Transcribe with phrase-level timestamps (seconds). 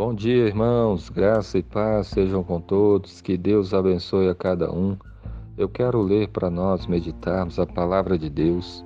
[0.00, 1.10] Bom dia, irmãos.
[1.10, 3.20] Graça e paz sejam com todos.
[3.20, 4.96] Que Deus abençoe a cada um.
[5.58, 8.82] Eu quero ler para nós meditarmos a palavra de Deus.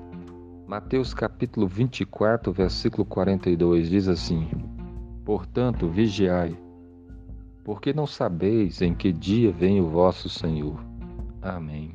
[0.66, 4.50] Mateus capítulo 24, versículo 42 diz assim:
[5.24, 6.58] Portanto, vigiai,
[7.62, 10.84] porque não sabeis em que dia vem o vosso Senhor.
[11.40, 11.94] Amém.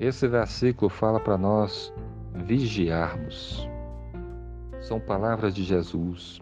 [0.00, 1.94] Esse versículo fala para nós
[2.34, 3.64] vigiarmos.
[4.80, 6.41] São palavras de Jesus.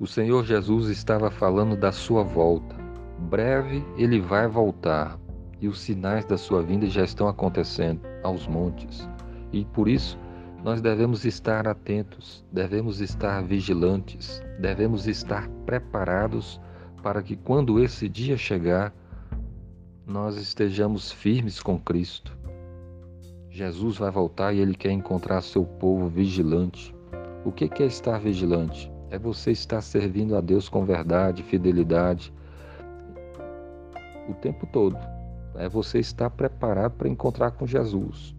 [0.00, 2.74] O Senhor Jesus estava falando da sua volta.
[3.30, 5.16] Breve ele vai voltar
[5.60, 9.08] e os sinais da sua vinda já estão acontecendo aos montes.
[9.52, 10.18] E por isso
[10.64, 16.60] nós devemos estar atentos, devemos estar vigilantes, devemos estar preparados
[17.00, 18.92] para que quando esse dia chegar,
[20.04, 22.36] nós estejamos firmes com Cristo.
[23.48, 26.92] Jesus vai voltar e ele quer encontrar seu povo vigilante.
[27.44, 28.93] O que é estar vigilante?
[29.14, 32.32] É você estar servindo a Deus com verdade, fidelidade,
[34.28, 34.98] o tempo todo.
[35.54, 38.34] É você estar preparado para encontrar com Jesus.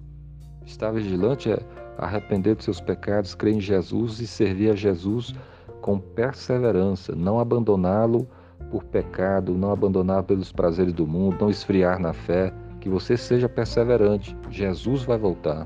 [0.65, 1.59] Estar vigilante é
[1.97, 5.33] arrepender dos seus pecados, crer em Jesus e servir a Jesus
[5.79, 8.27] com perseverança, não abandoná-lo
[8.69, 13.47] por pecado, não abandonar pelos prazeres do mundo, não esfriar na fé, que você seja
[13.47, 14.35] perseverante.
[14.49, 15.65] Jesus vai voltar.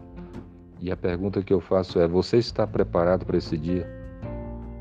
[0.80, 3.99] E a pergunta que eu faço é: você está preparado para esse dia?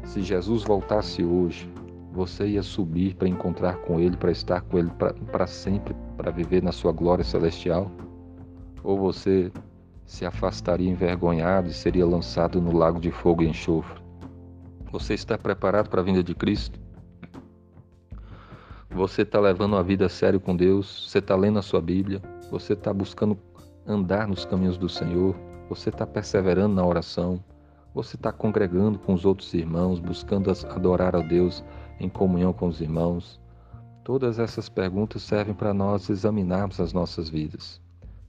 [0.08, 1.70] Se Jesus voltasse hoje,
[2.10, 4.90] você ia subir para encontrar com Ele, para estar com Ele
[5.30, 7.92] para sempre, para viver na sua glória celestial?
[8.82, 9.52] Ou você
[10.06, 14.00] se afastaria envergonhado e seria lançado no lago de fogo e enxofre?
[14.90, 16.80] Você está preparado para a vinda de Cristo?
[18.88, 21.10] Você está levando a vida a sério com Deus?
[21.10, 22.22] Você está lendo a sua Bíblia?
[22.50, 23.36] Você está buscando
[23.86, 25.36] andar nos caminhos do Senhor?
[25.68, 27.44] Você está perseverando na oração?
[27.98, 31.64] Você está congregando com os outros irmãos, buscando adorar a Deus
[31.98, 33.40] em comunhão com os irmãos?
[34.04, 37.80] Todas essas perguntas servem para nós examinarmos as nossas vidas.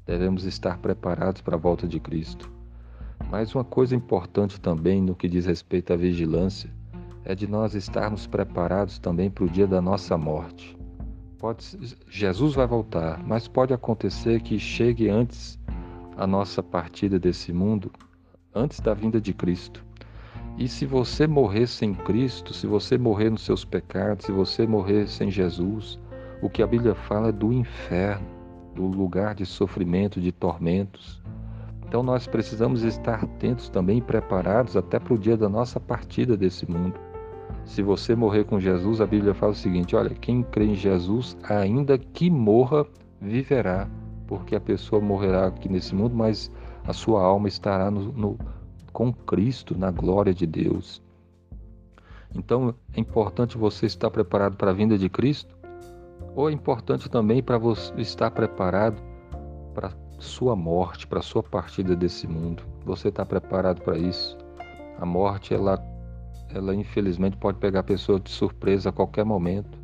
[0.07, 2.51] Devemos estar preparados para a volta de Cristo.
[3.29, 6.73] Mas uma coisa importante também no que diz respeito à vigilância
[7.23, 10.75] é de nós estarmos preparados também para o dia da nossa morte.
[11.37, 11.77] Pode,
[12.09, 15.59] Jesus vai voltar, mas pode acontecer que chegue antes
[16.17, 17.91] a nossa partida desse mundo,
[18.53, 19.85] antes da vinda de Cristo.
[20.57, 25.07] E se você morrer sem Cristo, se você morrer nos seus pecados, se você morrer
[25.07, 25.99] sem Jesus,
[26.41, 28.27] o que a Bíblia fala é do inferno,
[28.75, 31.21] do lugar de sofrimento, de tormentos.
[31.87, 36.69] Então nós precisamos estar atentos também, preparados até para o dia da nossa partida desse
[36.69, 36.99] mundo.
[37.65, 41.37] Se você morrer com Jesus, a Bíblia fala o seguinte: olha, quem crê em Jesus,
[41.43, 42.85] ainda que morra,
[43.21, 43.87] viverá,
[44.27, 46.51] porque a pessoa morrerá aqui nesse mundo, mas
[46.89, 48.39] a sua alma estará no, no,
[48.91, 51.03] com Cristo na glória de Deus.
[52.33, 55.55] Então é importante você estar preparado para a vinda de Cristo,
[56.35, 58.99] ou é importante também para você estar preparado
[59.75, 62.63] para sua morte, para sua partida desse mundo.
[62.85, 64.35] Você está preparado para isso?
[64.99, 65.79] A morte ela
[66.51, 69.77] ela infelizmente pode pegar a pessoa de surpresa a qualquer momento.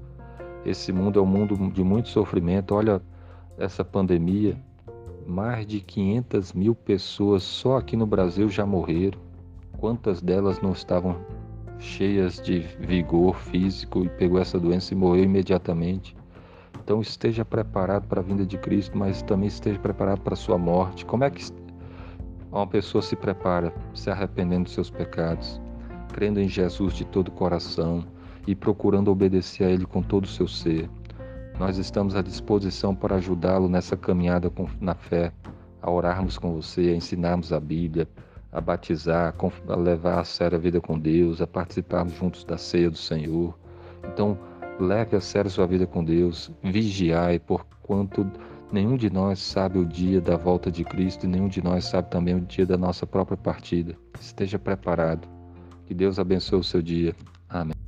[0.65, 2.73] Esse mundo é um mundo de muito sofrimento.
[2.73, 2.99] Olha
[3.59, 4.57] essa pandemia,
[5.25, 9.19] mais de 500 mil pessoas só aqui no Brasil já morreram.
[9.77, 11.17] Quantas delas não estavam
[11.79, 16.15] cheias de vigor físico e pegou essa doença e morreu imediatamente?
[16.83, 20.57] Então esteja preparado para a vinda de Cristo, mas também esteja preparado para a sua
[20.57, 21.03] morte.
[21.05, 21.43] Como é que
[22.51, 23.73] uma pessoa se prepara?
[23.93, 25.59] Se arrependendo dos seus pecados,
[26.13, 28.05] crendo em Jesus de todo o coração
[28.47, 30.87] e procurando obedecer a Ele com todo o seu ser.
[31.59, 35.31] Nós estamos à disposição para ajudá-lo nessa caminhada com, na fé,
[35.81, 38.07] a orarmos com você, a ensinarmos a Bíblia,
[38.51, 39.33] a batizar,
[39.67, 43.57] a levar a sério a vida com Deus, a participarmos juntos da ceia do Senhor.
[44.03, 44.37] Então,
[44.79, 48.29] leve a sério sua vida com Deus, vigiai, porquanto
[48.69, 52.09] nenhum de nós sabe o dia da volta de Cristo e nenhum de nós sabe
[52.09, 53.95] também o dia da nossa própria partida.
[54.19, 55.25] Esteja preparado.
[55.85, 57.15] Que Deus abençoe o seu dia.
[57.47, 57.84] Amém.